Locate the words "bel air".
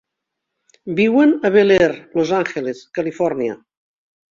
1.57-1.93